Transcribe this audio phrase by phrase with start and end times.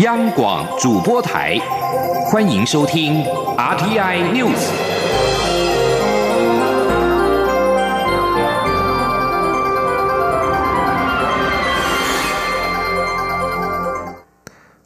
[0.00, 1.58] 央广主播台，
[2.26, 3.24] 欢迎收听
[3.56, 4.68] RTI News。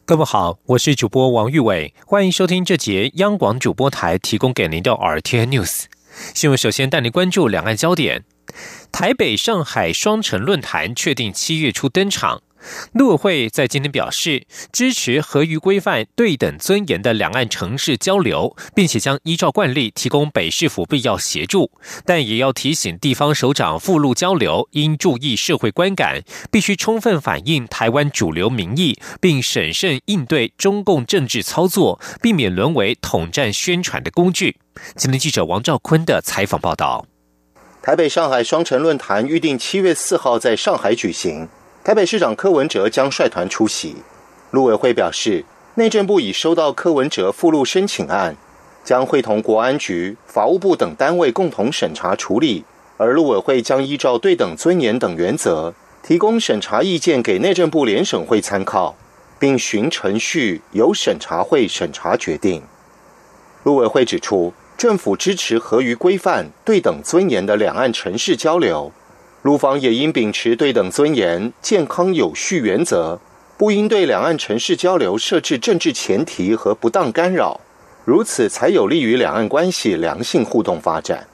[0.05, 5.87] 各位好，我是主播王玉伟，欢迎收听这节央广主播台提供给您的 RTI News
[6.35, 6.57] 新闻。
[6.57, 8.23] 首先带您关注两岸焦点：
[8.93, 12.43] 台北、上海双城论坛确定七月初登场。
[12.93, 21.71] 陆委会在今天表示，支持合于规范、对等尊严的两岸城市交流，并且将依照惯例提供北市府必要协助，
[22.05, 34.57] 但也要提醒地方首长赴陆交流应注意社会观感，必须充分反映台湾主流民意，并审慎应对中共政治操作，避免沦为统战宣传的工具。
[34.97, 37.07] 今天记者王兆坤的采访报道：
[37.83, 41.49] 台北、上海双城论坛预定七月四号在上海举行。
[41.91, 43.97] 台北市长柯文哲将率团出席。
[44.53, 45.45] 陆委会表示，
[45.75, 48.37] 内政部已收到柯文哲附录申请案，
[48.85, 52.65] 将会同国安局、法务部等单位共同审查处理。
[52.97, 58.95] 而陆委会将依照对等尊严等原则，提供审查意见给内政部联审会参考，
[59.41, 62.63] 并循程序由审查会审查决定。
[63.65, 68.93] 陆委会指出，政府支持合于规范、对等尊严的两岸城市交流。
[69.43, 73.19] 陆方也应秉持对等尊严、健康有序原则，
[73.57, 77.59] 不应对两岸城市交流设置政治前提和不当干扰，
[78.05, 81.27] 如此才有利于两岸关系良性互动发展。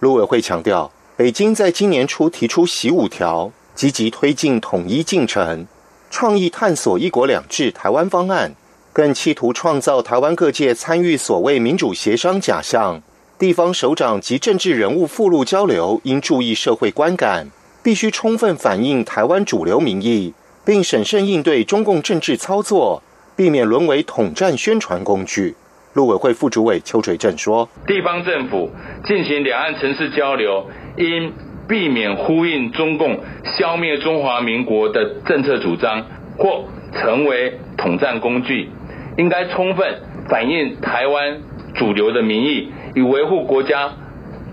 [0.00, 5.66] 陆委会强调，北京在今年初提出“习五条”，积极推进统一进程，
[6.10, 8.54] 创意探索“一国两制”台湾方案，
[8.94, 13.02] 更企图创造台湾各界参与所谓民主协商假象。
[13.42, 17.50] 地方首长及政治人物附录交流，应注意社会观感，
[17.82, 20.32] 必须充分反映台湾主流民意，
[20.64, 23.02] 并审慎应对中共政治操作，
[23.34, 25.56] 避免沦为统战宣传工具。
[25.94, 28.70] 陆委会副主委邱垂正说：“地方政府
[29.04, 30.64] 进行两岸城市交流，
[30.96, 31.32] 应
[31.68, 33.18] 避免呼应中共
[33.58, 36.06] 消灭中华民国的政策主张，
[36.38, 38.70] 或成为统战工具，
[39.18, 41.40] 应该充分反映台湾
[41.74, 43.92] 主流的民意。”以维护国家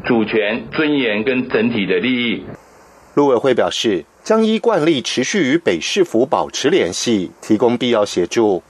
[0.06, 2.44] 主权、尊严跟整体的利益。
[3.16, 8.64] 陆委会表示，将依惯例持续与北市府保持联系，提供必要协助，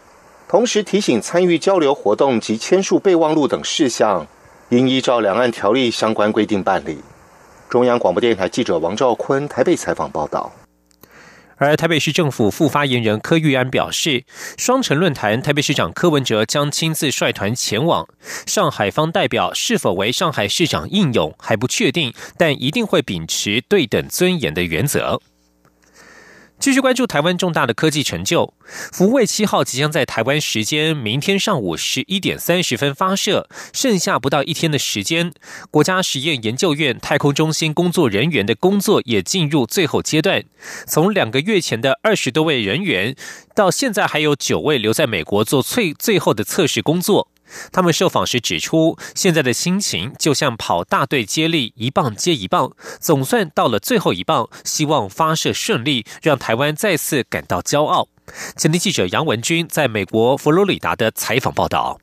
[0.48, 4.26] 同时提醒参与交流活动及签署备忘录等事项，
[4.70, 6.98] 应依照两岸条例相关规定办理。
[7.70, 10.52] 中央广播电台记者王兆坤台北采访报道。
[11.60, 14.24] 而台北市政府副发言人柯玉安表示，
[14.58, 18.08] 双城论坛台北市长柯文哲将亲自率团前往。
[18.46, 25.22] 上海方代表是否为上海市长应勇还不确定，但一定会秉持对等尊严的原则。
[26.60, 28.54] 继续关注台湾重大的科技成就，
[28.92, 35.32] 福卫七号即将在台湾时间明天上午十一点三十分发射，剩下不到一天的时间，
[35.72, 40.44] 国家实验研究院太空中心工作人员的工作也进入最后阶段。
[40.86, 43.16] 从两个月前的二十多位人员，
[43.56, 47.30] 到现在还有九位留在美国做最最后的测试工作。
[47.72, 58.08] 他们受访时指出，现在的心情就像跑大队接力，一棒接一棒，总算到了最后一棒，希望发射顺利，让台湾再次感到骄傲。
[58.56, 62.00] 前天记者杨文军在美国佛罗里达的采访报道。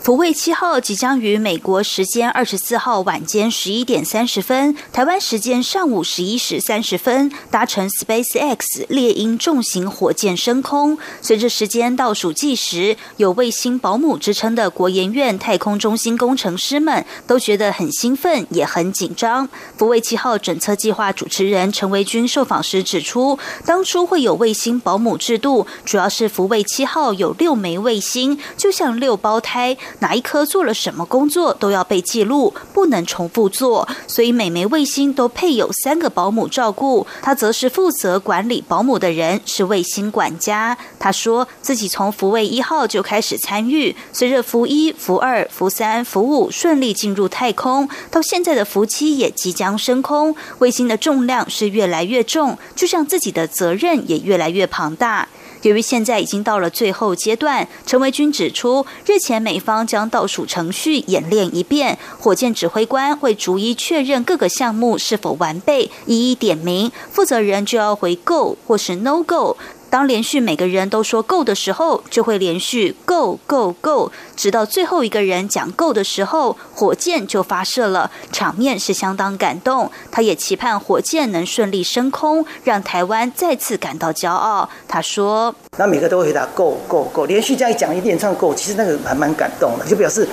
[0.00, 10.96] 福卫七号即将于美国时间二十四号晚间十一点三十分，台湾时间上午十一时三十分，搭乘 SpaceX 猎鹰重型火箭升空。
[11.20, 19.46] 随着时间倒数计时，有卫星保姆之称的国研院太空中心工程师们都觉得很兴奋，也很紧张。
[19.76, 29.76] 福卫七号整测计划主持人陈维军受访时指出，当初会有卫星保姆制度，主要是福卫七号有六枚卫星，就像六胞胎。
[30.00, 37.06] 哪一颗做了什么工作都要被记录，不能重复做，所以每枚卫星都配有三个保姆照顾。
[37.22, 40.76] 他则是负责管理保姆的人，是卫星管家。
[40.98, 55.28] 他说自己从福卫一号就开始参与，随着福一、福二、福三、福五顺利进入太空，到现在的福七也即将升空，卫星的重量是越来越重，就像自己的责任也越来越庞大。
[55.68, 69.58] 由于现在已经到了最后阶段，陈维军指出，日前美方将倒数程序演练一遍，火箭指挥官会逐一确认各个项目是否完备，一一点名，负责人就要回购或是 No Go。
[69.90, 79.90] 当连续每个人都说够的时候，就会连续够够够，直到最后一个人讲够的时候，火箭就发射了，场面是相当感动。
[80.10, 84.68] 他也期盼火箭能顺利升空，让台湾再次感到骄傲。
[84.86, 90.28] 他说：“那每个都会回答够够够，连续这样讲一连唱够，其实那个还蛮感动的，就表示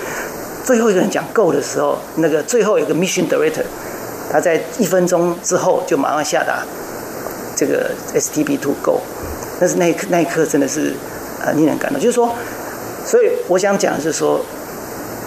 [0.66, 3.64] 最后一个人讲够的时候，那个最后一个 mission director，
[4.30, 6.62] 他在一分钟之后就马上下达
[7.56, 9.00] 这个 STP two go。”
[9.60, 10.94] 但是那一刻，那一刻真的是，
[11.44, 12.00] 呃，令人感动。
[12.00, 12.34] 就是说，
[13.06, 14.44] 所以我想讲的是说，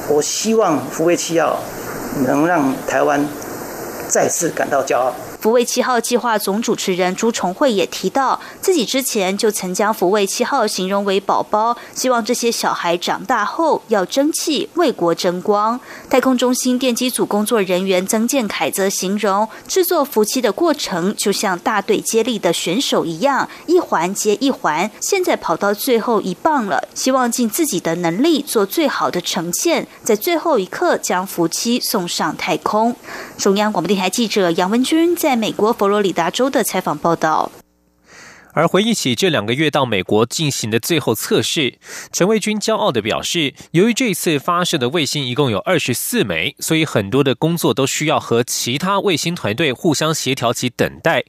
[0.09, 1.59] 我希望福威七药
[2.27, 3.27] 能让台湾
[4.09, 5.15] 再次感到骄傲。
[5.41, 15.79] 福卫七号计划总主持人朱重惠也提到，自己之前就曾将福卫七号形容为宝宝，希望这些小孩长大后要争气，为国争光。
[16.11, 32.97] 太空中心电机组工作人员曾建凯则形容，制作福气的过程就像大队接力的选手一样，一环接一环，现在跑到最后一棒了，希望尽自己的能力做最好的呈现，在最后一刻将福气送上太空。
[33.37, 35.28] 中央广播电台记者杨文君在。
[35.29, 37.51] 在美国佛罗里达州的采访报道。
[38.59, 41.79] 而回忆起这两个月到美国进行的最后测试，
[42.11, 51.23] 陈卫军骄傲的表示，由于这次发射的卫星一共有二十四枚，所以很多的工作都需要和其他卫星团队互相协调及等待。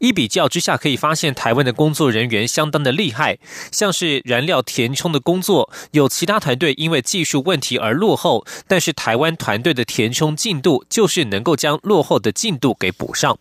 [0.00, 3.38] 一比较之下，可以发现台湾的工作人员相当的厉害，
[3.70, 13.38] 像是燃料填充的工作，有其他团队因为技术问题而落后，但是台湾团队的填充进度就是能够将落后的进度给补上。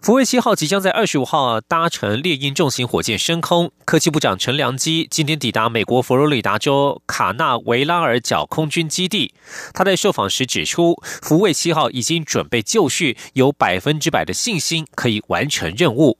[0.00, 3.72] 福卫七号即将在二十五号搭乘猎鹰重型火箭升空。
[3.84, 9.34] 科技部长陈良基今天抵达美国佛罗里达州卡纳维拉尔角空军基地。
[9.74, 16.16] 他在受访时指出，福卫七号已经准备就绪，有百分之百的信心可以完成任务。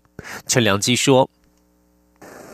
[0.47, 1.31] 陈良基说：“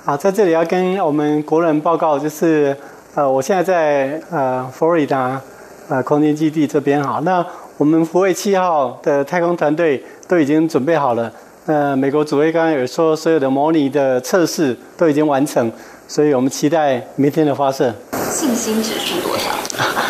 [0.05, 2.77] 好，在这里要跟我们国人报告，就是
[3.15, 5.41] 呃，我现在在呃佛罗里达
[5.89, 7.03] 呃空军基地这边。
[7.03, 7.45] 好，那
[7.77, 11.31] 我们福卫七号的太空团队。”都已经准备好了。
[11.67, 15.71] 那，美国主卫刚刚有说，所有的模拟的测试都已经完成，
[16.09, 17.95] 所以我们期待明天的发射。
[18.31, 19.51] 信心指数多少？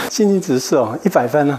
[0.09, 1.59] 信心指数哦，一百分呢。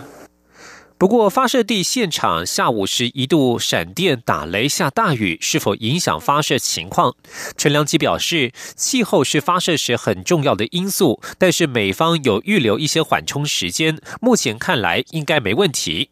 [0.97, 7.13] 不过发射地现场下午时一度闪电打雷下大雨，是否影响发射情况？
[7.57, 16.09] 陈良基表示，气候是发射时很重要的因素，但是美方有预留一些缓冲时间，目前看来应该没问题。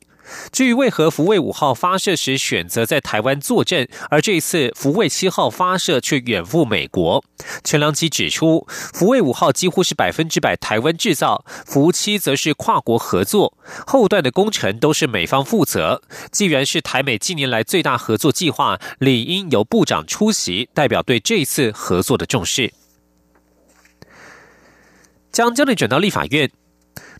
[0.51, 7.23] 至于为何福卫五号发射时选择在台湾坐镇，而这一次福卫七号发射却远赴美国，
[7.63, 16.01] 陈良基指出，福卫五号几乎是百分之百台湾制造，福七则是跨国合作，后段的工程都是美方负责。
[16.31, 22.73] 既然是台美近年来最大合作计划，理应由部长出席，代表对这次合作的重视。
[25.31, 26.51] 将焦点转到立法院。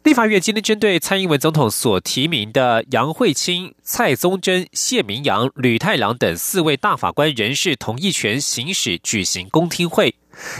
[0.03, 10.13] 立法院今天针对蔡英文总统所提名的杨惠清、蔡宗珍、谢明阳、吕太郎等四位大法官人士同意权行使举行公听会，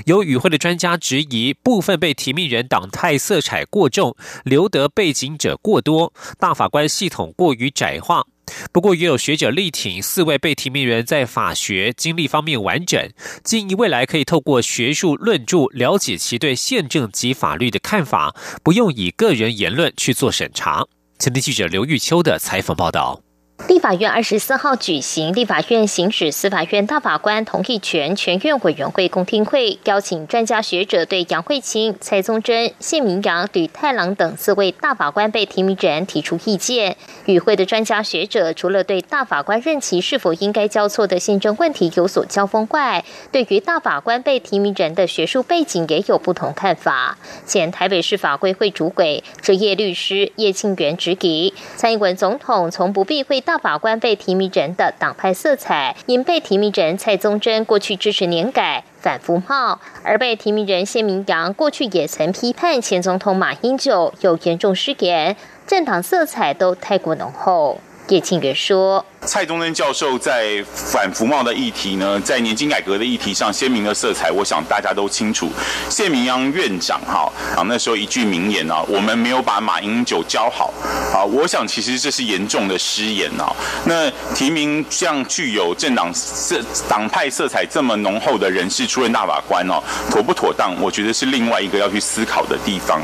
[0.06, 8.26] 有与会的专家质疑部分被提名人党派色彩过重，留得背景者过多，大法官系统过于窄化。
[8.72, 13.10] 不过，也有学者力挺四位被提名人在法学经历方面完整，
[13.44, 20.86] 建议未来可以透过学术论著了解其对宪政及法律的看法，不用以个人言论去做审查。
[21.18, 23.23] 前天记者刘玉秋的采访报道。
[23.70, 36.98] 立法院二十四号举行立法院行使司法院大法官同意权全院委员会公听会，邀请专家学者对杨慧清、蔡宗珍、谢明阳、吕太郎等四位大法官被提名人提出意见。
[37.26, 47.18] 与会的专家学者除了对大法官任期是否应该交错的宪政问题有所交锋外，对于大法官被提名人的学术背景也有不同看法。
[47.46, 53.53] 前台北市法规会主委、职业律师叶庆元指给蔡英文总统从不避讳大。
[53.54, 67.80] 大法官被提名人的党派色彩，因被提名人蔡宗珍过去支持年改反服贸，而被提名人谢明阳过去也曾批判前总统马英九有严重失言，政党色彩都太过浓厚。
[68.10, 69.06] 叶庆元说。
[69.26, 75.50] 蔡宗恩教授在反服贸的议题呢，在年金改革的议题上鲜明的色彩，我想大家都清楚。
[75.90, 80.74] 谢明阳院长哈啊，那时候一句名言啊，我们没有把马英九教好
[81.14, 83.50] 啊，我想其实这是严重的失言啊。
[83.86, 89.82] 那提名像具有政党色党派色彩这么浓厚的人士出任大法官哦，
[90.12, 90.76] 妥不妥当？
[90.82, 93.02] 我觉得是另外一个要去思考的地方。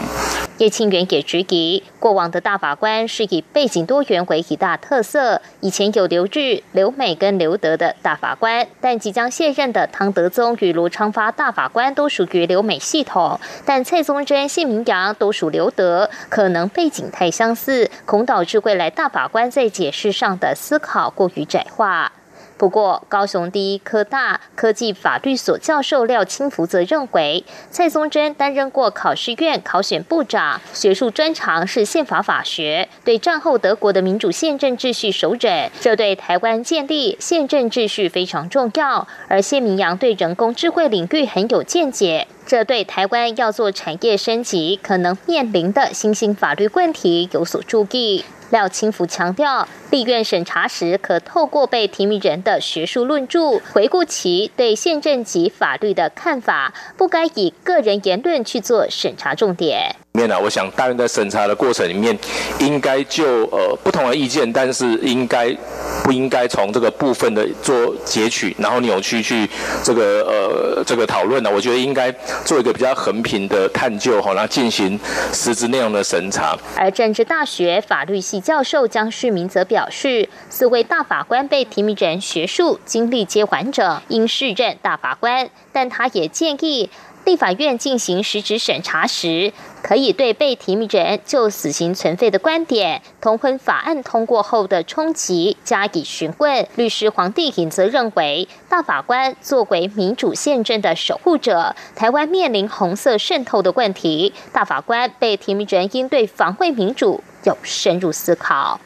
[0.58, 5.42] 叶庆元也质疑，过往的大法官是以背景多元为一大特特色。
[5.62, 22.12] 以前有刘志、刘美跟刘德的大法官，但即将卸任的汤德宗与卢昌发大法官都属于刘美系统，但蔡宗珍、谢明阳都属刘德，可能背景太相似，恐导致未来大法官在解释上的思考过于窄化。
[22.60, 39.08] 不过，高雄第一科大科技法律所教授廖清福则认为，蔡松珍担任过考试院考选部长，学术专长是宪法法学，对战后德国的民主宪政秩序熟稔，这对台湾建立宪政秩序非常重要。
[39.30, 48.26] 而谢明阳对人工智慧领域很有见解，这对台湾要做产业升级可能面临的新兴法律问题有所注意。
[48.52, 59.96] 廖清福强调，立院审查时可透过被提名人的学术论著，回顾其对宪政及法律的看法，不该以个人言论去做审查重点。
[60.12, 62.18] 面呢，我想大人在审查的过程里面，
[62.60, 65.56] 应该就呃不同的意见，但是应该
[66.04, 69.48] 不应该从这个部分的做截取，然后扭曲去
[69.84, 71.50] 这个呃这个讨论呢？
[71.54, 72.12] 我觉得应该
[72.44, 75.00] 做一个比较横平的探究哈，然后进行
[75.32, 76.58] 实质内容的审查。
[76.76, 86.90] 而政治大学法律系教授江旭明则表示，四位大法官被提名人学术经历皆完整，应适任大法官，但他也建议。
[87.30, 96.68] 立法院进行实质审查时，可以对被提名人就死刑存废的观点、同婚法案通过后的冲击加以询问。
[96.76, 108.82] 律师黄帝颖则认为，大法官作为民主宪政的守护者，台湾面临红色渗透的问题，大法官被提名人应对防卫民主有深入思考。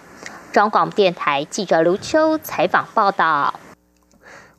[0.51, 3.57] 中广电台记者刘秋采访报道。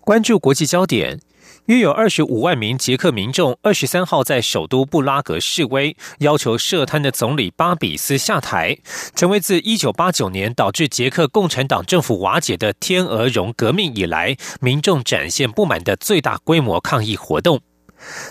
[0.00, 1.20] 关注国际焦点。
[1.66, 8.76] 约有二十五万名捷克民众二十三号在首都布拉格示威，要求涉贪的总理巴比斯下台，
[9.14, 17.62] 成为自一九八九年导致捷克共产党政府瓦解的天鹅绒革命以来，民众展现不满的最大规模抗议活动。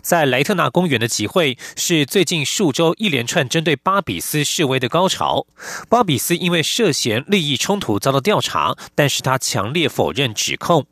[0.04, 5.48] 在莱特纳公园的集会是最近数周一连串针对巴比斯示威的高潮。
[5.90, 10.86] 巴比斯因为涉嫌利益冲突遭到调查，但是他强烈否认指控。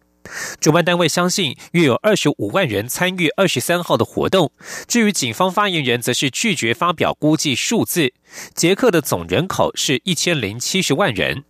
[0.59, 4.51] 主办单位相信约有二十五万人参与二十三号的活动。
[4.87, 8.13] 至于警方发言人，则是拒绝发表估计数字。
[8.53, 11.43] 捷克的总人口是一千零七十万人。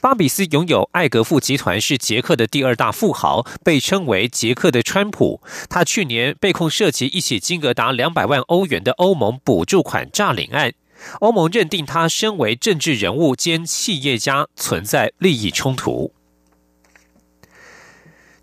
[0.00, 5.42] 巴比斯拥有艾格富集团，是捷克的第二大富豪，被称为捷克的川普。
[5.68, 10.72] 他去年被控涉及一起金额达两百万欧元的欧盟补助款诈领案。
[11.20, 16.15] 欧盟认定他身为政治人物兼企业家，存在利益冲突。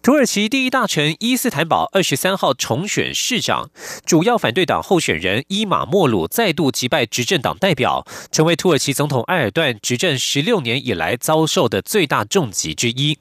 [0.03, 3.69] 土耳其第一大臣伊斯坦堡二十三号重选市长，
[4.05, 13.17] 主要反对党候选人伊马莫鲁再度击败执政党代表，成为土耳其总统埃尔段执政十六年以来遭受的最大重击之一。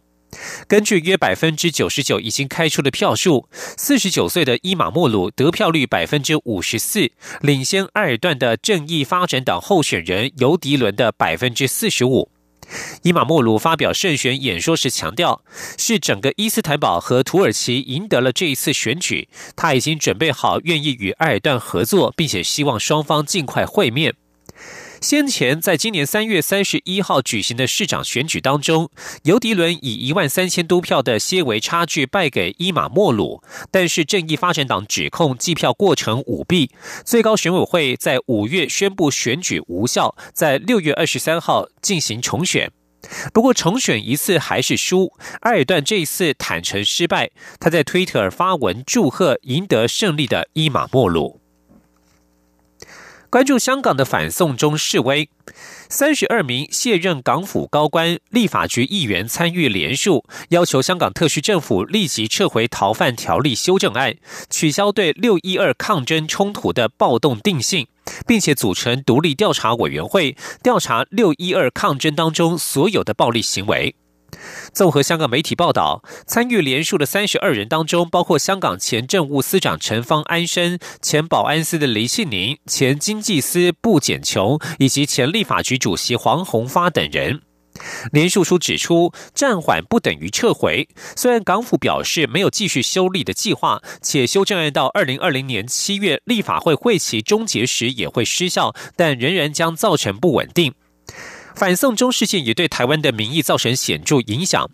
[0.66, 7.12] 根据约百分之九十九已经开出的票数，四十九岁的伊马莫鲁得票率百分之五十四，
[7.42, 12.32] 领先埃尔段的正义发展党候选人尤迪伦的百分之四十五。
[13.02, 15.42] 伊马莫鲁发表胜选演说时强调，
[15.76, 19.28] 是整个伊斯坦堡和土耳其赢得了这一次选举。
[19.56, 24.14] 他已经准备好，愿意与埃尔段合作，并且希望双方尽快会面。
[25.02, 28.88] 先前在今年三月三十一号举行的市长选举当中，
[29.24, 33.42] 尤迪伦以一万三千多票的些微差距败给伊马莫鲁，
[33.72, 36.70] 但是正义发展党指控计票过程舞弊，
[37.04, 42.70] 最高选委会在五月宣布选举无效，在六月二十三号进行重选。
[43.34, 51.41] 不过重选一次还是输，埃尔段这一次坦诚失败，他在推特发文祝贺赢得胜利的伊马莫鲁。
[53.32, 55.30] 关注香港的反送中示威，
[55.88, 64.16] 三十二名卸任港府高官、立法局议员参与联署，要求香港特区政府立即撤回逃犯条例修正案，
[64.50, 67.86] 取消对六一二抗争冲突的暴动定性，
[68.26, 73.96] 并且组成独立调查委员会，调查六一二抗争当中所有的暴力行为。
[74.72, 87.42] 综合香港媒体报道，参与联署的三十二人当中，包括香港前政务司长陈方安生、前保安司的黎庆宁、前经济司布简琼以及前立法局主席黄宏发等人。
[88.12, 90.88] 联署书指出，暂缓不等于撤回。
[91.16, 100.74] 虽然港府表示没有继续修例的计划，且修正案到二零二零年七月立法会会期终结时也会失效，但仍然将造成不稳定。
[101.54, 104.70] 反送中事件也对台湾的民意造成显著影响。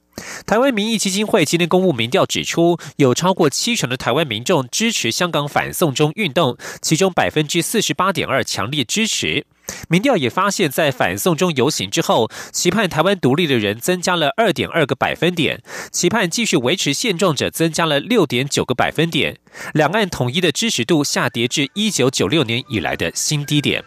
[0.46, 9.46] 台湾民意基金会今天公布民调指出，有超过七成的台湾民众支持香港反送中运动，其中百分之四十八点二强烈支持。
[9.88, 19.38] 民调也发现，在反送中游行之后，期盼台湾独立的人增加了二点二个百分点，期盼继续维持现状者增加了六点九个百分点，
[19.74, 23.84] 两岸统一的支持度下跌至一九九六年以来的新低点。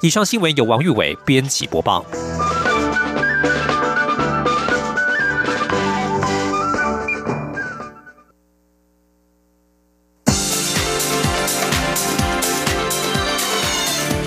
[0.00, 2.04] 以上新闻由王玉伟编辑播报。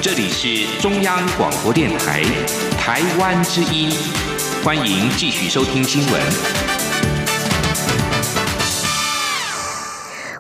[0.02, 2.24] 这里是中央广播电台
[2.78, 3.90] 台湾之音，
[4.64, 6.22] 欢迎继续收听新闻。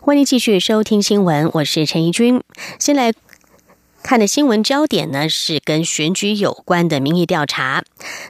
[0.01, 2.39] 欢迎继续收听新闻，我是陈怡君，
[2.77, 3.11] 先来。
[4.05, 7.83] 看的新闻焦点呢是跟选举有关的民意调查。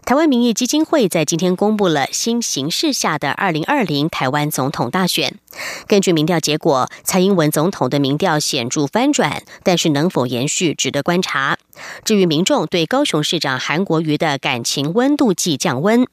[0.05, 5.37] 台湾民意基金会在今天公布了新形势下的二零二零台湾总统大选。
[5.85, 11.57] 根据民调结果，蔡英文总统的民调显著翻转，但是能否延续值得观察。
[12.05, 16.07] 至于民众对高雄市长韩国瑜的感情温度计降温。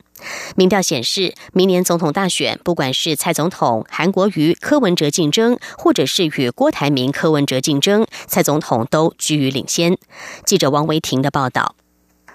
[0.56, 9.98] 民调显示，明年总统大选，不管是蔡总统、韩国瑜、柯文哲竞争，或者是与郭台铭、柯文哲竞争，蔡总统都居于领先。
[10.44, 11.74] 记者王维婷的报道。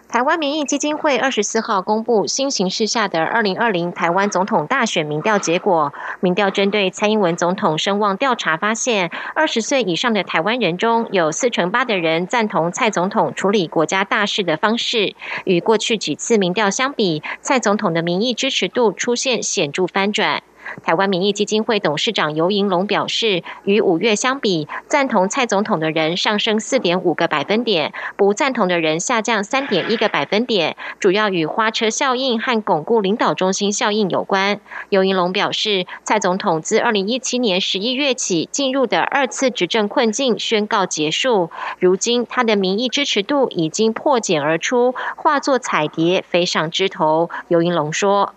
[0.10, 5.94] 台湾民意基金会二十四号公布新形势下的二零二零台湾总统大选民调结果。
[6.22, 15.14] 民调针对蔡英文总统声望调查发现，二十岁以上的台湾人中有四成八的人赞同蔡总统处理国家大事的方式。
[15.44, 20.42] 与过去几次民调相比，蔡总统的民意支持度出现显著翻转。
[20.84, 34.60] 台湾民意基金会董事长尤银龙表示，与五月相比，赞同蔡总统的人上升四点五个百分点，不赞同的人下降三点一个百分点，主要与花车效应和巩固领导中心效应有关。
[34.90, 47.30] 尤银龙表示，蔡总统自二零一七年十一月起进入的二次执政困境宣告结束，如今他的民意支持度已经破茧而出，化作彩蝶飞上枝头。
[47.48, 48.34] 尤银龙说。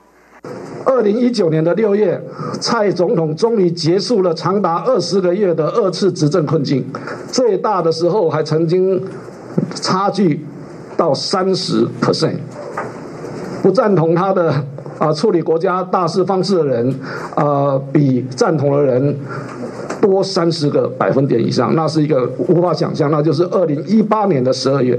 [0.85, 2.20] 二零一九年的六月，
[2.61, 6.85] 蔡总统终于结束了长达二十个月的二次执政困境。
[7.30, 9.02] 最大的时候还曾经
[9.75, 10.44] 差距
[10.97, 12.37] 到三十 percent，
[13.62, 14.52] 不赞同他的
[14.99, 16.94] 啊处理国家大事方式的人，
[17.37, 19.16] 呃，比赞同的人
[20.00, 23.11] 多三十个百分点以上，那是一个无法想象。
[23.11, 24.99] 那就是二零一八年的十二月。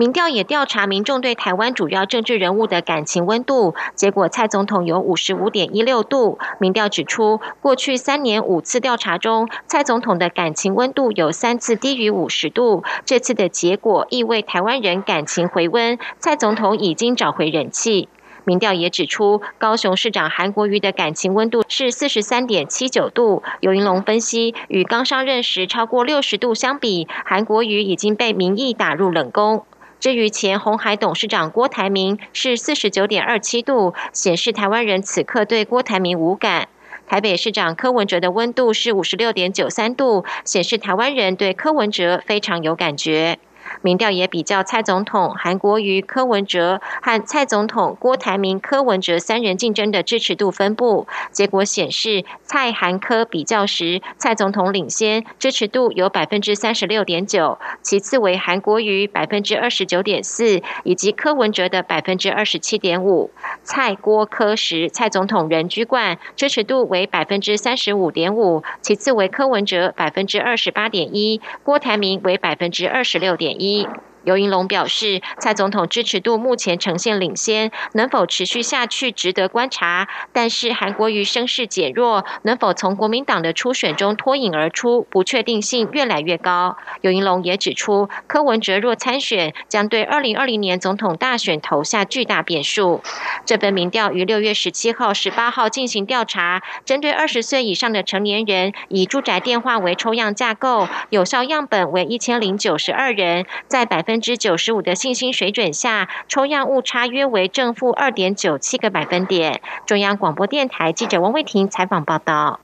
[0.00, 6.38] 民调也调查民众对台湾主要政治人物的感情温度，结果蔡总统有五十五点一六度。
[6.58, 12.82] 民调指出，过去三年五次调查中，蔡总统的感情温度有三次低于五十度。
[13.04, 18.08] 这次的结果意味台湾人感情回温，蔡总统已经找回人气。
[18.44, 23.42] 民调也指出，高雄市长韩国瑜的感情温度是四十三点七九度。
[23.60, 29.66] 尤云龙分析，与刚上任时超过六十度相比，韩国瑜已经被民意打入冷宫。
[30.00, 36.68] 至于前红海董事长郭台铭是四十九点二七度，显示台湾人此刻对郭台铭无感。
[37.06, 43.38] 台北市长柯文哲的温度是五十六点九三度，显示台湾人对柯文哲非常有感觉。
[43.82, 63.30] 民调也比较蔡总统韩国瑜、柯文哲和蔡总统郭台铭、柯文哲三人竞争的支持度分布，结果显示蔡韩柯比较时，蔡总统领先，支持度有百分之三十六点九，其次为韩国瑜百分之二十九点四，以及柯文哲的百分之二十七点五。
[63.62, 73.69] 蔡郭柯时，蔡总统仍居冠，支持度为百分之三十五点五，其次为柯文哲百分之二十八点一，郭台铭为百分之二十六点一。
[73.70, 74.09] 一。
[74.24, 80.08] 尤银龙表示，蔡总统支持度目前呈现领先，能否持续下去值得观察。
[80.32, 86.76] 但是韩国瑜声势减弱，能否从国民党的初选中脱颖而出，不确定性越来越高。
[87.00, 93.00] 尤银龙也指出，柯文哲若参选，将对二零二零年总统大选投下巨大变数。
[93.46, 104.09] 这份民调于六月十七号、十八号进行调查，针对二十岁以上的成年人，以住宅电话为抽样架构，有效样本为一千零九十二人，在百分。
[104.10, 109.60] 百分之九十五的信心水准下，抽样误差约为正负二点九七个百分点。
[109.86, 112.58] 中央广播电台记者王卫婷采访报道。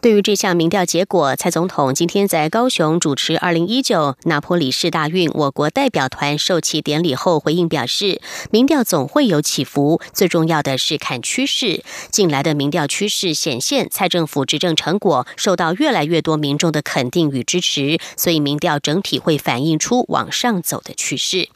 [0.00, 8.20] 对于这项民调结果，蔡总统今天在高雄主持二零一九拿坡里市大运我国代表团授旗典礼后回应表示，
[8.52, 11.82] 民调总会有起伏，最重要的是看趋势。
[12.12, 21.48] 近来的民调趋势显现，蔡政府执政成果受到越来越多民众的肯定与支持，所以民调整体会反映出往上走的趋势。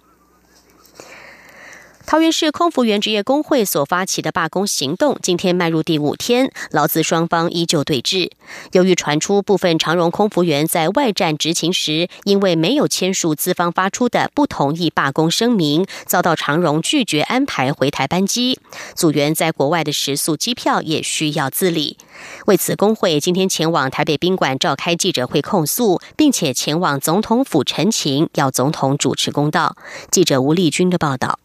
[2.07, 8.31] 桃园市空服员职业工会所发起的罢工行动，今天迈入第五天，劳资双方依旧对峙。
[8.73, 18.59] 由于传出部分长荣空服员在外站执勤时，因为没有签署资方发出的不同意罢工声明，遭到长荣拒绝安排回台班机，
[18.95, 21.97] 组员在国外的食宿机票也需要自理。
[22.47, 29.77] 为此，工会今天前往台北宾馆召开记者会控诉，并且前往总统府陈情，要总统主持公道。
[30.11, 31.39] 记者吴丽君的报道。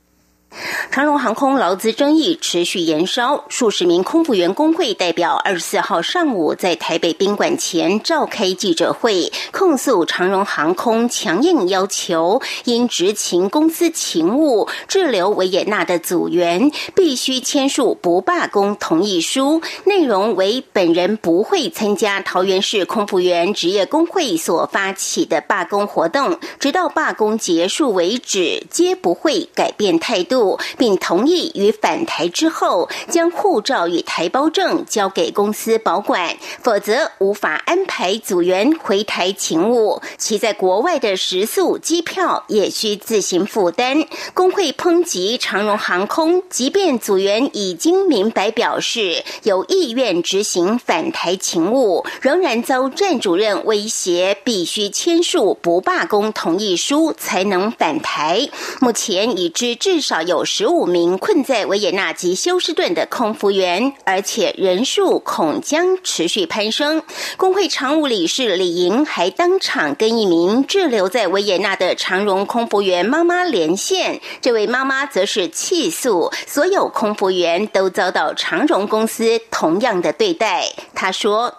[0.90, 30.37] 长荣航空劳资争议持续延烧，数十名空服员工会代表二十四号上午在台北宾馆前召开记者会，控诉长荣航空强硬要求因执勤公司勤务滞留维也纳的组员必须签署不罢工同意书，内容为本人不会参加桃园市空服员职业工会所发起的罢工活动，直到罢工结束为止，皆不会改变态度。
[30.78, 40.02] 并同意于返台之后，将护照与台胞证交给公司保管，否则无法安排组员回台勤务。
[40.18, 44.06] 其在国外的食宿、机票也需自行负担。
[44.34, 58.50] 工会抨击长荣航空，即便组员已经明白表示有意愿执行返台勤务，仍然遭站主任威胁，必须签署不罢工同意书才能返台。
[58.82, 60.18] 目前已知至少。
[60.28, 67.02] 有十五名困在维也纳及休斯顿的空服员，而且人数恐将持续攀升。
[67.38, 80.66] 工会常务理事李莹还当场跟一名滞留在维也纳的长荣空服员妈妈连线，这位妈妈则是气诉所有空服员都遭到长荣公司同样的对待。
[80.94, 81.56] 她说。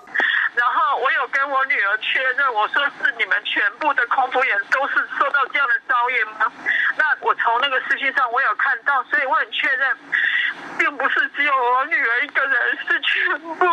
[0.59, 6.53] 然后我有跟我女儿确认，我说是你们全部的空服员都是受到这样的遭遇吗？
[6.97, 9.97] 那我从那个视频上我有看到，所以我很确认，
[10.77, 13.67] 并不是只有我女儿一个人，是全部。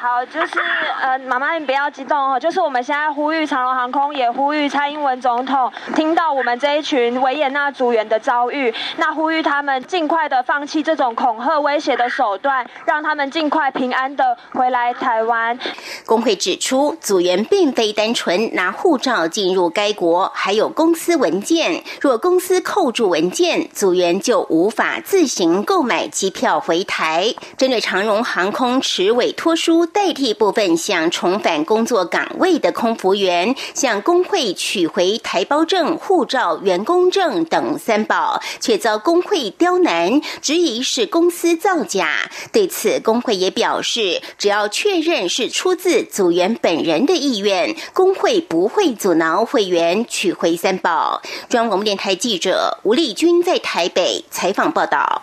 [0.00, 0.58] 好，就是
[1.00, 15.56] 呃，妈妈你不要激动哦，就是我们现在呼吁长荣航空，也呼吁蔡英文总统，听到我们这一群维也纳组员的遭遇，那呼吁他们尽快的放弃这种恐吓威胁的手段，让他们尽快平安的回来台湾。
[16.04, 27.32] 工会指出，组员并非单纯拿护照进入该国，还有公司文件，若公司扣住文件，组员就无法自行购买机票回台。
[27.56, 29.84] 针对长荣航空持委托托书。
[29.86, 42.30] 代替部分想重返工作岗位的空服员向工会取回台胞证、护照、员工证等三宝，却遭工会刁难，质疑是公司造假。
[42.52, 51.20] 对此，工会也表示，只要确认是出自组员本人的意愿，工会不会阻挠会员取回三宝。
[51.48, 55.22] 中央广播电台记者吴丽君在台北采访报道。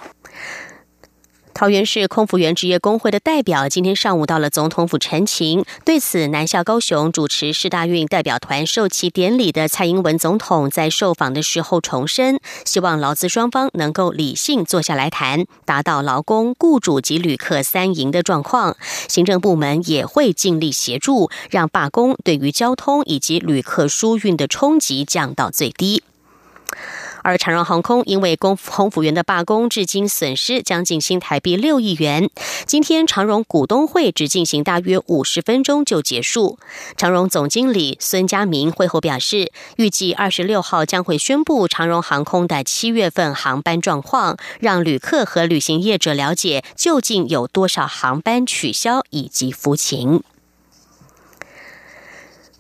[1.59, 18.77] 桃园市空服员职业工会的代表今天上午到了总统府陈情，对此南下高雄主持市大运代表团授旗典礼的蔡英文总统在受访的时候重申，希望劳资双方能够理性坐下来谈，达到劳工、雇主及旅客三赢的状况。
[19.09, 26.03] 行政部门也会尽力协助，让罢工对于交通以及旅客疏运的冲击降到最低。
[27.29, 32.31] 而长荣航空因为空空服员的罢工，至今损失将近新台币六亿元。
[32.65, 36.57] 今天长荣股东会只进行大约五十分钟就结束。
[36.97, 50.23] 长荣总经理孙家明会后表示，预计二十六号将会宣布长荣航空的七月份航班状况，让旅客和旅行业者了解究竟有多少航班取消以及服勤。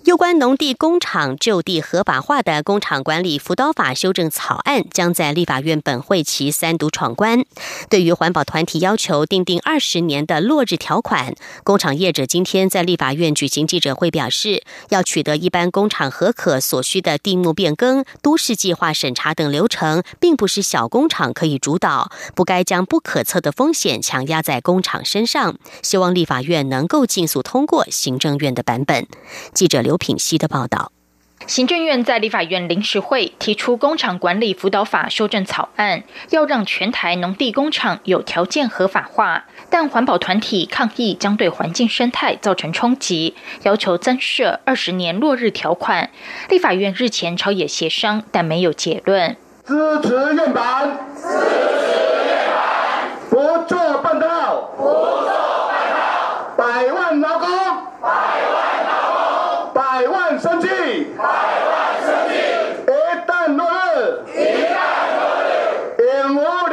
[0.05, 7.43] 有关农地工厂就地合法化的工厂管理辅导法修正草案，将在立法院本会期三读闯关。
[7.89, 11.35] 对于环保团体要求订定二十年的落日条款，
[11.65, 25.57] 工厂业者今天在立法院举行记者会，表示要取得一般工厂合可所需的地目变更、都市计划审查等流程，并不是小工厂可以主导，不该将不可测的风险强压在工厂身上。
[25.83, 29.05] 希望立法院能够尽速通过行政院的版本。
[29.53, 29.97] 记者刘。
[29.97, 30.91] 品析的报道，
[31.47, 46.11] 行政院在立法院临时会提出工厂管理辅导法修正草案，要让全台农地工厂有条件合法化，但环保团体抗议将对环境生态造成冲击，要求增设二十年落日条款。
[46.49, 49.35] 立法院日前朝野协商，但没有结论。
[49.65, 49.73] 支
[50.03, 51.35] 持院版，支持
[52.27, 53.35] 院版，不
[53.67, 55.31] 做半套，不做
[55.67, 57.49] 半套，百万劳工，
[58.01, 58.59] 百万。
[59.71, 60.67] 百万生计，
[61.17, 61.71] 百万
[62.01, 62.33] 生计，
[62.87, 62.89] 一
[63.27, 63.61] 旦落
[63.95, 64.73] 日，一旦
[66.33, 66.71] 落日，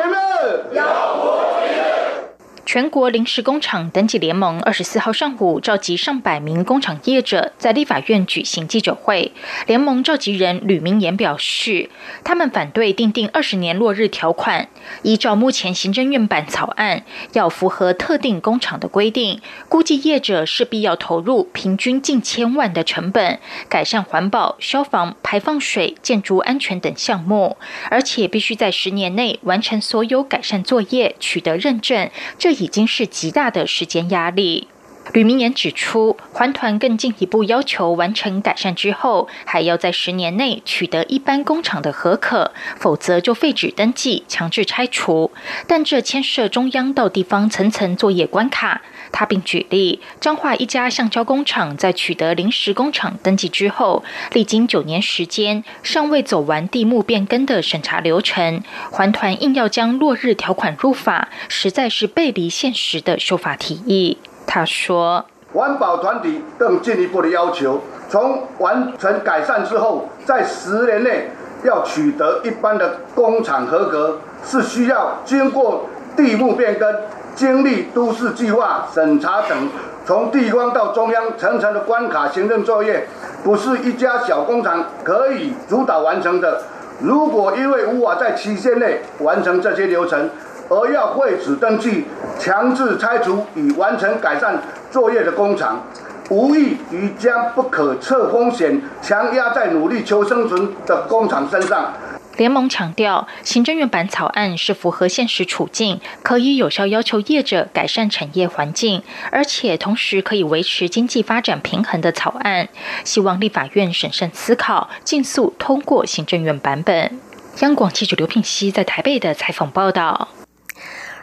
[2.76, 9.32] 全国临时工厂登记联盟二十四号上午召集上百名工厂业者在立法院举行记者会。
[9.66, 11.88] 联盟召集人吕明言表示，
[12.22, 14.68] 他们反对订定二十年落日条款。
[15.00, 27.56] 依照目前行政院版草案，要符合特定工厂的规定，估计业者势必要投入平均近千万的成本，改善环保、消防、排放水、建筑安全等项目，
[27.88, 32.10] 而且必须在十年内完成所有改善作业，取得认证。
[32.36, 34.66] 这已已经是极大的时间压力。
[35.12, 45.31] 吕明言指出，环团更进一步要求完成改善之后，还要在十年内取得一般工厂的合可，否则就废止登记，强制拆除。
[45.68, 48.83] 但这牵涉中央到地方层层作业关卡。
[49.12, 64.19] 他并举例，彰化一家橡胶工厂在取得临时工厂登记之后，历经九年时间，尚未走完地目变更的审查流程，环团硬要将落日条款入法，实在是背离现实的修法提议。
[64.47, 71.31] 他说：“环保团体更进一步的要求，从完成改善之后，在十年内
[71.64, 76.95] 要取得一般的工厂合格，是需要经过地目变更、
[77.37, 79.68] 经历都市计划审查等，
[80.07, 83.07] 从地方到中央层层的关卡行政作业，
[83.44, 86.62] 不是一家小工厂可以主导完成的。
[87.01, 90.31] 如果因为无法在期限内完成这些流程，
[90.70, 92.07] 而要废止登记、
[92.38, 94.59] 强制拆除已完成改善
[94.90, 95.83] 作业的工厂，
[96.30, 101.92] 无异于将不可测风险强压在努力求生存的工厂身上。
[102.36, 112.68] 联盟强调，行政院版草案是符合现实处境，可以有效要求业者改善产业环境，而且同时可以维持经济发展平衡的草案。
[113.04, 117.18] 希望立法院审慎思考，尽速通过行政院版本。
[117.60, 120.28] 央广记者刘聘熙在台北的采访报道。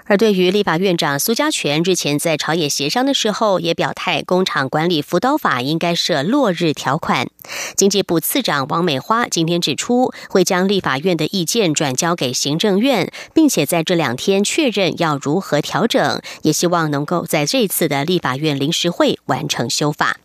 [0.06, 7.28] 而对于立法院长苏家全日前在朝野协商的时候，也表态工厂管理辅导法应该设落日条款。
[7.76, 20.18] 经济部次长王美花今天指出，会将立法院的意见转交给行政院，并且在这两天确认要如何调整，也希望能够在这次的立法院临时会完成修法。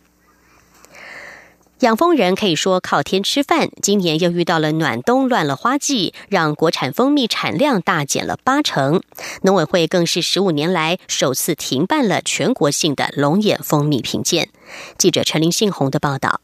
[1.79, 9.01] 养蜂人可以说靠天吃饭，今年又遇到了暖冬，乱了花季，让国产蜂蜜产量大减了八成。
[9.43, 14.49] 农委会更是十五年来首次停办了全国性的龙眼蜂蜜品鉴。
[14.97, 16.41] 记者陈林信宏的报道。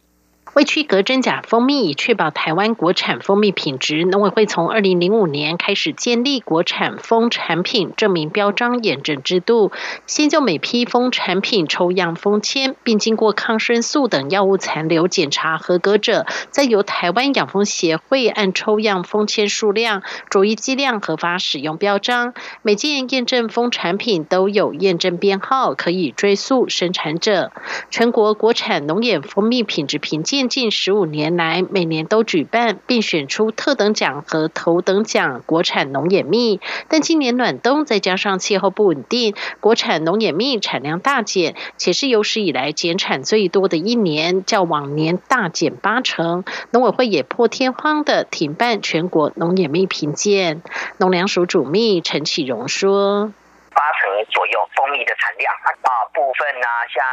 [0.55, 9.73] 为区隔真假蜂蜜，以确保台湾国产蜂蜜品质，农委会从二零零五年开始建立国产蜂产品证明标章验证制度。
[10.07, 22.33] 先就每批蜂产品抽样蜂签，并经过抗生素等药物残留检查合格者，再由台湾养蜂协会按抽样蜂签数量逐一计量核发使用标章。
[22.61, 27.51] 每件验证蜂产品都有验证编号，可以追溯生产者。
[27.89, 30.44] 全国国产农业蜂蜜品质评鉴。
[30.47, 46.43] 近十五年来，每年都举办并选出特等奖和头等奖国产农眼蜜，但今年暖冬再加上气候不稳定，国产农眼蜜产量大减，且是有史以来减产最多的一年，较往年大减八成。
[46.71, 50.61] 农委会也破天荒的停办全国农眼蜜评鉴。
[50.97, 53.33] 农粮署主秘陈启荣说。
[53.75, 57.03] 八成左右蜂蜜的产量啊，部分呢像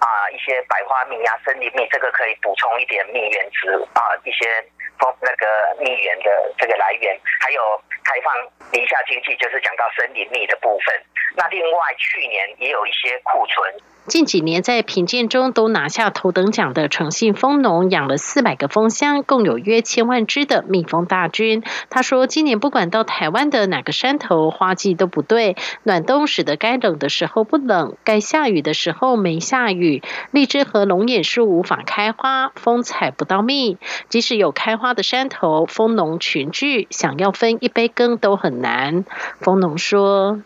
[0.00, 4.64] 啊一些百花蜜啊、森林蜜，这个可以补充一点蜜源值啊，一些
[4.98, 7.60] 蜂那个蜜源的这个来源，还有
[8.02, 8.34] 开放
[8.72, 11.04] 宁夏经济，就是讲到森林蜜的部分。
[11.36, 13.74] 那另外去年也有一些库存。
[14.06, 21.64] 近几年在品鉴中都拿下头等奖的诚信蜂农养了四百个蜂箱，共有约千万只的蜜蜂大军。
[21.90, 33.76] 他说，今年不管到台湾的哪个山头，花季都不对，暖冬使得该冷的时候不冷，该下雨的时候没下雨，荔枝和龙眼树无法开花，蜂采不到蜜。
[34.08, 39.04] 即使有开花的山头，蜂农群聚，想要分一杯羹都很难。
[39.40, 40.40] 蜂农说。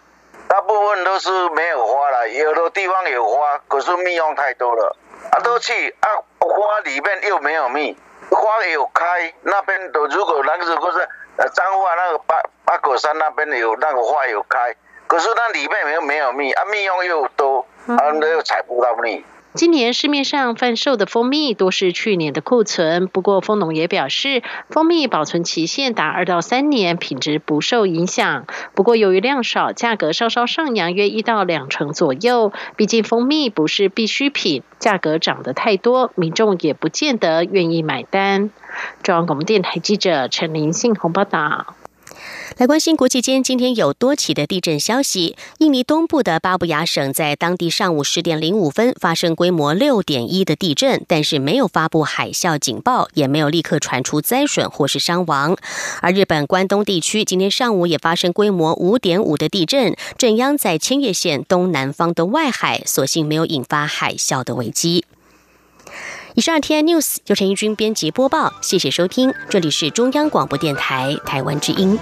[0.51, 4.97] 大部分都是没有花了，有的地方有花，可是蜜用太多了。
[5.31, 6.11] 啊，都去啊，
[6.41, 7.97] 花里面又没有蜜，
[8.33, 10.99] 花有开，那边的如果那个如果是
[11.37, 14.75] 呃彰化那个八八果山那边有那个花有开，
[15.07, 19.25] 可是那里面又没有蜜，啊，蜜用又多，啊，那又采不到蜜。
[19.53, 28.47] 今年市面上贩售的蜂蜜多是去年的库存，不过蜂农也表示，蜂蜜保存期限达二到三年，品质不受影响。
[28.75, 32.53] 不过由于量少，价格稍稍上扬约一到两成左右。
[32.77, 38.51] 毕竟蜂蜜不是必需品，价格涨得太多，民众也不见得愿意买单。
[39.03, 41.75] 中央广播电台记者陈林信宏报道。
[42.57, 45.37] 来关心国际间，今天有多起的地震消息。
[45.59, 55.57] 印尼东部的巴布亚省在当地上午十点零五分发生规模六点一的地震，但是没有发布海啸警报，也没有立刻传出灾损或是伤亡。
[56.03, 65.05] 而日本关东地区今天上午也发生规模五点五的地震，震央在千叶县东南方的外海，所幸没有引发海啸的危机。
[66.41, 71.99] 十二天 News 由陈义军编辑播报，谢谢收听，这里是中央广播电台台湾之音。